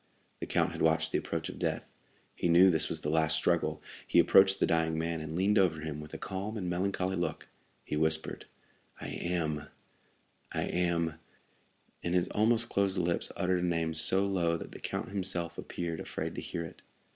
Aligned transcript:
The 0.39 0.47
count 0.47 0.71
had 0.71 0.81
watched 0.81 1.11
the 1.11 1.19
approach 1.19 1.47
of 1.47 1.59
death. 1.59 1.85
He 2.33 2.49
knew 2.49 2.71
this 2.71 2.89
was 2.89 3.01
the 3.01 3.11
last 3.11 3.35
struggle. 3.35 3.83
He 4.07 4.17
approached 4.17 4.59
the 4.59 4.65
dying 4.65 4.97
man, 4.97 5.21
and, 5.21 5.35
leaning 5.35 5.59
over 5.59 5.81
him 5.81 5.99
with 6.01 6.11
a 6.15 6.17
calm 6.17 6.57
and 6.57 6.67
melancholy 6.67 7.15
look, 7.15 7.49
he 7.85 7.95
whispered, 7.95 8.45
"I 8.99 9.09
am—I 9.09 10.63
am——" 10.63 11.19
And 12.03 12.15
his 12.15 12.29
almost 12.29 12.67
closed 12.67 12.97
lips 12.97 13.31
uttered 13.37 13.61
a 13.61 13.67
name 13.67 13.93
so 13.93 14.25
low 14.25 14.57
that 14.57 14.71
the 14.71 14.79
count 14.79 15.09
himself 15.09 15.59
appeared 15.59 15.99
afraid 15.99 16.33
to 16.33 16.41
hear 16.41 16.65
it. 16.65 16.81